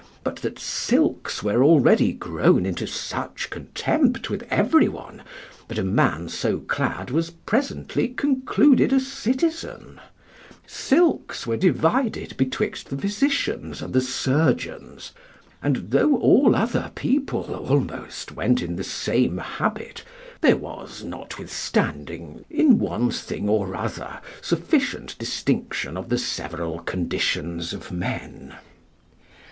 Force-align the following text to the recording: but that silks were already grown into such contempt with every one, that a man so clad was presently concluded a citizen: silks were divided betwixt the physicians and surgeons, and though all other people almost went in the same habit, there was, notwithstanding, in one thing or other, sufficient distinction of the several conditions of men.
but 0.23 0.37
that 0.37 0.57
silks 0.57 1.43
were 1.43 1.63
already 1.63 2.11
grown 2.11 2.65
into 2.65 2.87
such 2.87 3.51
contempt 3.51 4.31
with 4.31 4.41
every 4.49 4.87
one, 4.89 5.21
that 5.67 5.77
a 5.77 5.83
man 5.83 6.27
so 6.27 6.57
clad 6.57 7.11
was 7.11 7.29
presently 7.29 8.07
concluded 8.07 8.91
a 8.91 8.99
citizen: 8.99 10.01
silks 10.65 11.45
were 11.45 11.55
divided 11.55 12.35
betwixt 12.35 12.89
the 12.89 12.97
physicians 12.97 13.79
and 13.79 14.01
surgeons, 14.01 15.11
and 15.61 15.91
though 15.91 16.15
all 16.15 16.55
other 16.55 16.91
people 16.95 17.53
almost 17.53 18.31
went 18.31 18.59
in 18.63 18.77
the 18.77 18.83
same 18.83 19.37
habit, 19.37 20.03
there 20.41 20.57
was, 20.57 21.03
notwithstanding, 21.03 22.43
in 22.49 22.79
one 22.79 23.11
thing 23.11 23.47
or 23.47 23.75
other, 23.75 24.19
sufficient 24.41 25.15
distinction 25.19 25.95
of 25.95 26.09
the 26.09 26.17
several 26.17 26.79
conditions 26.79 27.71
of 27.71 27.91
men. 27.91 28.55